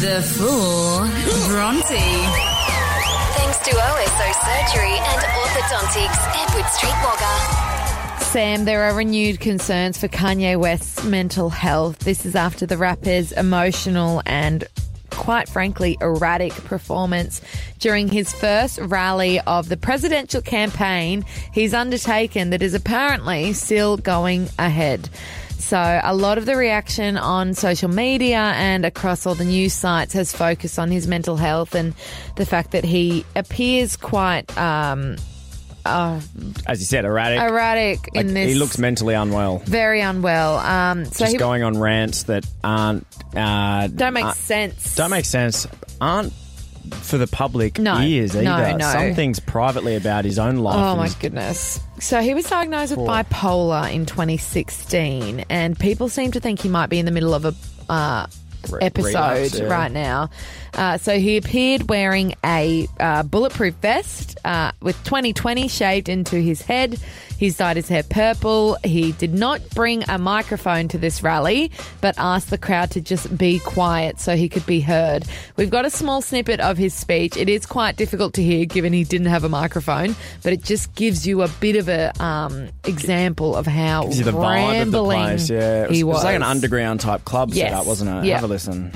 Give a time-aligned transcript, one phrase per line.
[0.00, 1.00] The Full,
[1.50, 1.84] Bronte.
[3.36, 8.22] Thanks to OSO Surgery and Orthodontics, Edward Streetwalker.
[8.22, 11.98] Sam, there are renewed concerns for Kanye West's mental health.
[11.98, 14.66] This is after the rapper's emotional and
[15.10, 17.42] quite frankly, erratic performance
[17.78, 24.48] during his first rally of the presidential campaign he's undertaken that is apparently still going
[24.58, 25.10] ahead.
[25.70, 30.12] So, a lot of the reaction on social media and across all the news sites
[30.14, 31.94] has focused on his mental health and
[32.34, 35.14] the fact that he appears quite um,
[35.86, 36.20] uh,
[36.66, 37.38] As you said, erratic.
[37.40, 38.48] erratic Like, in this.
[38.48, 39.58] he looks mentally unwell.
[39.60, 40.58] very unwell.
[40.58, 44.96] Um, so Just he going on rants that aren't uh, don't make uh, sense.
[44.96, 45.68] don't make sense.
[46.00, 46.32] Aren't
[47.02, 48.78] for the public No, ears no, either.
[48.78, 48.92] no.
[48.92, 50.76] Some things privately about his own life.
[50.76, 51.80] Oh my goodness.
[52.00, 56.88] So he was diagnosed with bipolar in 2016, and people seem to think he might
[56.88, 57.54] be in the middle of a
[57.90, 58.26] uh,
[58.80, 59.64] episode yeah.
[59.64, 60.30] right now.
[60.74, 66.62] Uh, so he appeared wearing a uh, bulletproof vest uh, with 2020 shaved into his
[66.62, 66.98] head.
[67.38, 68.76] He's dyed his hair purple.
[68.84, 71.70] He did not bring a microphone to this rally,
[72.02, 75.24] but asked the crowd to just be quiet so he could be heard.
[75.56, 77.38] We've got a small snippet of his speech.
[77.38, 80.94] It is quite difficult to hear given he didn't have a microphone, but it just
[80.94, 85.04] gives you a bit of a um, example of how Gives you the vibe of
[85.04, 85.48] place.
[85.48, 86.14] Yeah, it was, he it was.
[86.16, 87.70] was like an underground type club Yes.
[87.70, 88.28] setup, wasn't it?
[88.28, 88.40] Yeah.
[88.50, 88.90] Listen.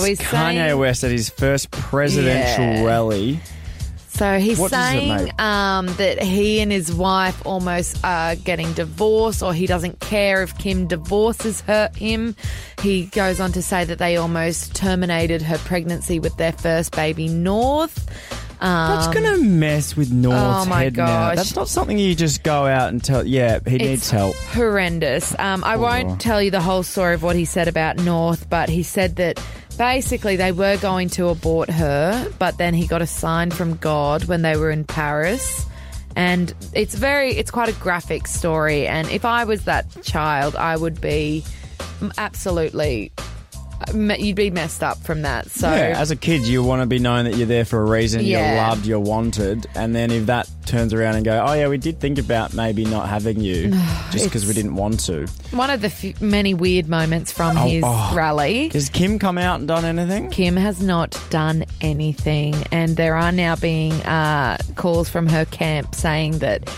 [0.00, 2.84] So he's Kanye saying, West at his first presidential Yeah.
[2.84, 3.40] rally.
[4.08, 8.72] So he's What does it saying um, that he and his wife almost are getting
[8.74, 12.36] divorced, or he doesn't care if Kim divorces her him.
[12.80, 17.26] He goes on to say that they almost terminated her pregnancy with their first baby,
[17.26, 18.08] North.
[18.60, 21.06] Um, That's going to mess with North's oh my head now.
[21.06, 21.36] gosh.
[21.36, 23.26] That's not something you just go out and tell.
[23.26, 24.36] Yeah, he needs help.
[24.36, 25.36] Horrendous.
[25.40, 28.68] Um, I won't tell you the whole story of what he said about North, but
[28.68, 29.42] he said that
[29.74, 34.24] basically they were going to abort her, but then he got a sign from God
[34.24, 35.66] when they were in Paris.
[36.16, 38.86] And it's very, it's quite a graphic story.
[38.86, 41.44] And if I was that child, I would be
[42.18, 43.10] absolutely,
[43.92, 45.50] you'd be messed up from that.
[45.50, 47.84] So Yeah, as a kid, you want to be known that you're there for a
[47.84, 48.54] reason, Yeah.
[48.54, 51.76] you're loved, you're wanted, and then if that turns around and go, oh yeah, we
[51.78, 53.70] did think about maybe not having you
[54.10, 55.26] just because we didn't want to.
[55.50, 58.12] one of the f- many weird moments from Oh, his oh.
[58.14, 58.68] rally.
[58.70, 60.30] Has Kim come out and done anything?
[60.30, 65.94] Kim has not done anything, and there are now being uh, calls from her camp
[65.94, 66.68] saying that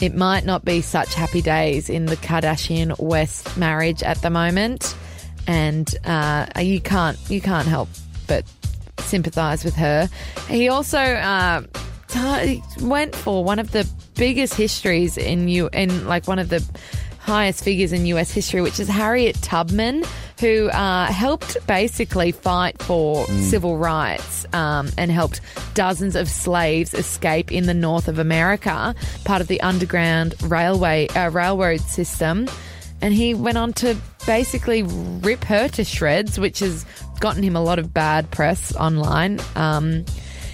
[0.00, 4.94] it might not be such happy days in the Kardashian West marriage at the moment,
[5.48, 7.88] and uh, you can't you can't help
[8.28, 8.44] but
[8.98, 10.08] sympathise with her.
[10.48, 11.62] He also uh,
[12.08, 16.64] t- went for one of the biggest histories in you in like one of the
[17.18, 20.04] highest figures in US history, which is Harriet Tubman,
[20.40, 25.40] who uh, helped basically fight for civil rights um, and helped
[25.74, 28.94] dozens of slaves escape in the north of America,
[29.24, 32.48] part of the underground railway uh, railroad system.
[33.00, 33.96] And he went on to
[34.28, 36.84] basically rip her to shreds, which has
[37.18, 39.40] gotten him a lot of bad press online.
[39.56, 40.04] Um,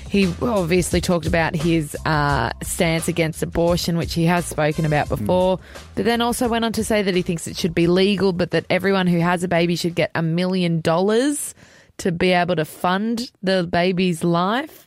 [0.09, 5.59] he obviously talked about his uh, stance against abortion, which he has spoken about before,
[5.97, 8.53] but then also went on to say that he thinks it should be legal, but
[8.53, 11.53] that everyone who has a baby should get a million dollars
[11.99, 14.87] to be able to fund the baby's life.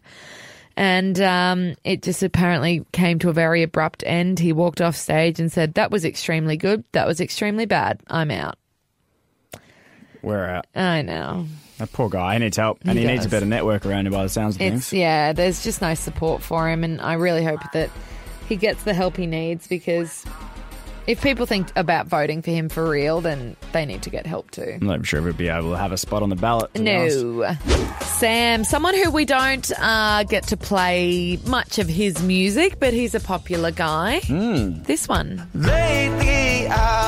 [0.77, 4.39] And um, it just apparently came to a very abrupt end.
[4.39, 6.85] He walked off stage and said, That was extremely good.
[6.93, 7.99] That was extremely bad.
[8.07, 8.57] I'm out.
[10.22, 10.66] We're out.
[10.75, 11.46] I know.
[11.78, 12.34] That poor guy.
[12.34, 14.55] He needs help, and He he, needs a better network around him by the sounds
[14.55, 14.93] of It's things.
[14.93, 17.90] yeah, there's just no support for him, and I really hope that
[18.49, 20.25] he gets the help he needs because
[21.05, 24.49] if people think about voting for him for real, then they need to get help
[24.52, 24.78] too.
[24.81, 26.73] I'm not sure if he'd be able to have a spot on the ballot.
[26.73, 27.23] to be honest.
[27.23, 27.55] No.
[28.17, 33.14] Sam, someone who we don't uh, get to play much of his music, but he's
[33.14, 34.19] a popular guy.
[34.22, 34.81] Hmm.
[34.84, 35.47] This one.
[35.53, 37.06] Lately, I've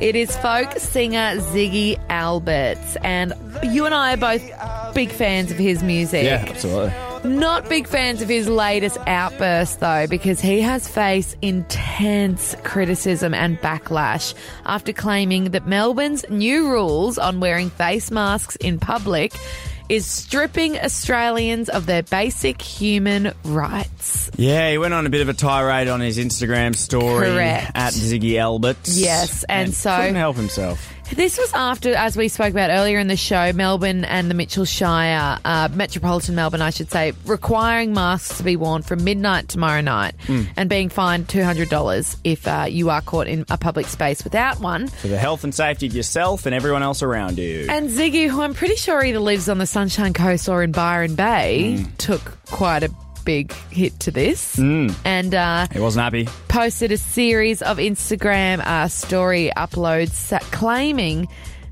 [0.00, 5.56] It is folk singer Ziggy Alberts, and you and I are both big fans of
[5.56, 6.24] his music.
[6.24, 6.92] Yeah, absolutely.
[7.24, 13.58] Not big fans of his latest outburst, though, because he has faced intense criticism and
[13.60, 14.34] backlash
[14.66, 19.32] after claiming that Melbourne's new rules on wearing face masks in public
[19.88, 24.30] is stripping Australians of their basic human rights.
[24.36, 27.70] Yeah, he went on a bit of a tirade on his Instagram story Correct.
[27.74, 28.76] at Ziggy Albert.
[28.84, 30.90] Yes, and so- couldn't help himself.
[31.12, 34.64] This was after, as we spoke about earlier in the show, Melbourne and the Mitchell
[34.64, 39.80] Shire, uh, metropolitan Melbourne, I should say, requiring masks to be worn from midnight tomorrow
[39.80, 40.14] night
[40.56, 44.88] and being fined $200 if uh, you are caught in a public space without one.
[44.88, 47.66] For the health and safety of yourself and everyone else around you.
[47.68, 51.14] And Ziggy, who I'm pretty sure either lives on the Sunshine Coast or in Byron
[51.14, 52.90] Bay, took quite a
[53.24, 54.58] big hit to this.
[54.58, 56.28] And uh, he wasn't happy.
[56.48, 61.28] posted a series of Instagram uh, story uploads claiming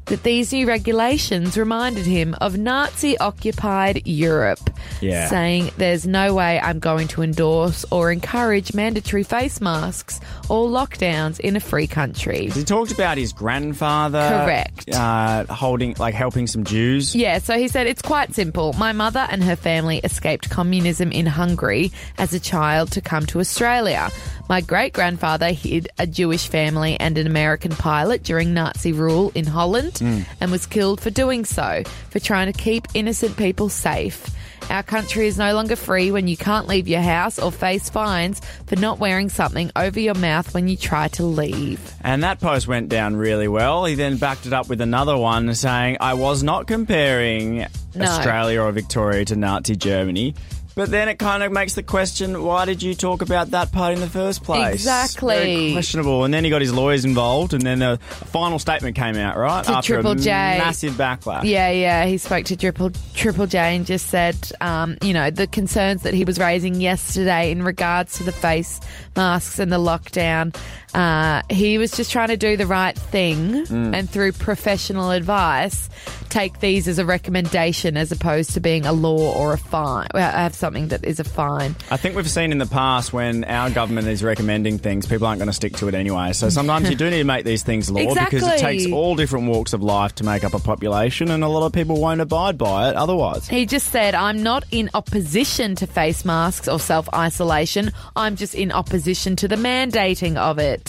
[0.07, 4.59] that these new regulations reminded him of Nazi occupied Europe.
[5.01, 5.29] Yeah.
[5.29, 11.39] Saying there's no way I'm going to endorse or encourage mandatory face masks or lockdowns
[11.41, 12.49] in a free country.
[12.49, 14.45] He talked about his grandfather.
[14.45, 14.89] Correct.
[14.91, 17.15] Uh, holding, like, helping some Jews.
[17.15, 18.73] Yeah, so he said it's quite simple.
[18.75, 23.41] My mother and her family escaped communism in Hungary as a child to come to
[23.41, 24.11] Australia.
[24.49, 29.47] My great grandfather hid a Jewish family and an American pilot during Nazi rule in
[29.47, 30.25] Holland Mm.
[30.41, 34.27] and was killed for doing so, for trying to keep innocent people safe.
[34.71, 38.41] Our country is no longer free when you can't leave your house or face fines
[38.67, 41.81] for not wearing something over your mouth when you try to leave.
[42.03, 43.85] And that post went down really well.
[43.85, 48.05] He then backed it up with another one saying, I was not comparing No.
[48.05, 50.35] Australia or Victoria to Nazi Germany.
[50.75, 53.93] But then it kind of makes the question, why did you talk about that part
[53.93, 54.75] in the first place?
[54.75, 55.35] Exactly.
[55.35, 56.25] Very questionable.
[56.25, 59.65] And then he got his lawyers involved, and then a final statement came out, right?
[59.65, 60.31] To After Triple a J.
[60.31, 61.45] massive backlash.
[61.45, 62.07] Yeah, yeah.
[62.07, 66.15] He spoke to Triple Triple J and just said, um, you know, the concerns that
[66.15, 68.81] he was raising yesterday in regards to the face
[69.15, 70.57] masks and the lockdown.
[70.95, 73.95] Uh, he was just trying to do the right thing, Mm.
[73.95, 75.89] and through professional advice,
[76.29, 80.07] take these as a recommendation as opposed to being a law or a fine.
[80.15, 81.77] I Have something that is a fine.
[81.91, 85.39] I think we've seen in the past when our government is recommending things, people aren't
[85.39, 86.33] going to stick to it anyway.
[86.33, 89.47] So sometimes you do need to make these things law because it takes all different
[89.49, 92.59] walks of life to make up a population, and a lot of people won't abide
[92.59, 93.49] by it otherwise.
[93.49, 97.93] He just said, I'm not in opposition to face masks or self isolation.
[98.17, 100.82] I'm just in opposition to the mandating of it.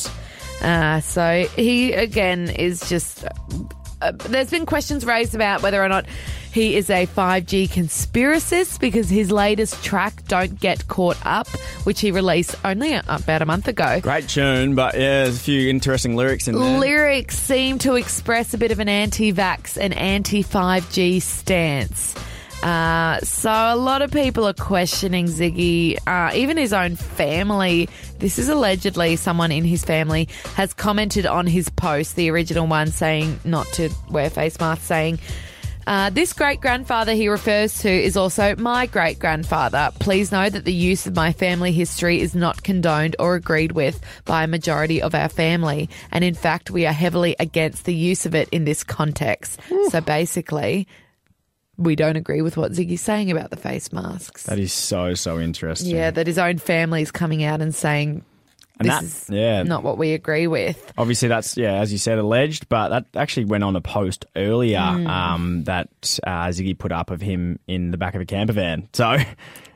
[0.62, 3.26] Uh, so he, again, is just.
[4.02, 6.06] Uh, there's been questions raised about whether or not
[6.54, 11.48] he is a 5G conspiracist because his latest track, Don't Get Caught Up,
[11.86, 15.70] which he released only about a month ago, Great tune, but yeah, there's a few
[15.70, 16.80] interesting lyrics in there.
[16.80, 22.14] lyrics seem to express a bit of an anti-vax and anti-5G stance.
[22.64, 27.90] Uh, so a lot of people are questioning Ziggy, uh, even his own family.
[28.20, 32.88] This is allegedly someone in his family has commented on his post, the original one
[32.88, 35.20] saying not to wear face masks, saying,
[35.88, 39.92] uh, this great grandfather he refers to is also my great grandfather.
[40.00, 44.00] Please know that the use of my family history is not condoned or agreed with
[44.24, 45.90] by a majority of our family.
[46.12, 49.60] And in fact, we are heavily against the use of it in this context.
[49.90, 50.88] So basically,
[51.78, 54.44] we don't agree with what Ziggy's saying about the face masks.
[54.44, 55.96] That is so, so interesting.
[55.96, 58.24] yeah, that his own family's coming out and saying
[58.80, 59.64] And this that- is yeah.
[59.64, 60.92] not what we agree with.
[60.98, 64.80] Obviously, that's yeah, as you said, alleged, but that actually went on a post earlier
[64.82, 65.08] Hmm.
[65.08, 65.90] um, that
[66.26, 68.88] uh, Ziggy put up of him in the back of a camper van.
[68.94, 69.18] So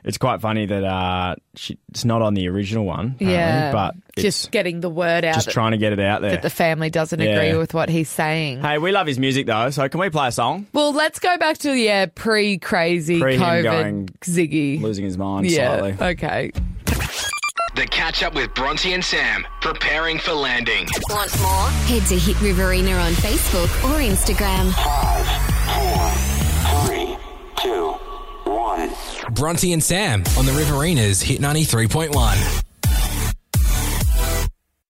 [0.04, 4.22] it's quite funny that uh, she, it's not on the original one, Yeah, but it's
[4.22, 6.30] just getting the word out just that, trying to get it out there.
[6.30, 7.30] that the family doesn't Yeah.
[7.30, 8.62] agree with what he's saying.
[8.62, 10.66] hey, we love his music though, so can we play a song?
[10.72, 14.80] Well, let's go back to yeah, pre-crazy Pre him COVID going- Ziggy.
[14.80, 15.78] Losing his mind yeah.
[15.78, 16.06] slightly.
[16.06, 16.52] Okay.
[17.78, 20.88] The catch up with Bronte and Sam, preparing for landing.
[21.10, 21.68] Want more?
[21.86, 24.74] Head to Hit Riverina on Facebook or Instagram.
[26.84, 27.16] Three,
[27.62, 27.90] two,
[28.50, 28.90] one.
[29.32, 32.67] Bronte and Sam on the Riverina's Hit 93.1.